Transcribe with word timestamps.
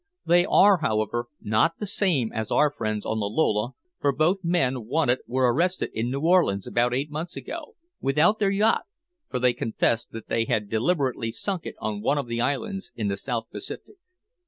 They 0.25 0.45
are, 0.47 0.77
however, 0.79 1.27
not 1.41 1.77
the 1.77 1.85
same 1.85 2.33
as 2.33 2.49
our 2.49 2.71
friends 2.71 3.05
on 3.05 3.19
the 3.19 3.27
Lola, 3.29 3.73
for 3.99 4.11
both 4.11 4.39
men 4.43 4.87
wanted 4.87 5.19
were 5.27 5.53
arrested 5.53 5.91
in 5.93 6.09
New 6.09 6.21
Orleans 6.21 6.65
about 6.65 6.91
eight 6.95 7.11
months 7.11 7.35
ago, 7.35 7.75
without 7.99 8.39
their 8.39 8.49
yacht, 8.49 8.85
for 9.29 9.37
they 9.37 9.53
confessed 9.53 10.09
that 10.13 10.27
they 10.27 10.45
had 10.45 10.71
deliberately 10.71 11.29
sunk 11.31 11.67
it 11.67 11.75
on 11.77 12.01
one 12.01 12.17
of 12.17 12.25
the 12.25 12.41
islands 12.41 12.91
in 12.95 13.09
the 13.09 13.15
South 13.17 13.51
Pacific." 13.51 13.97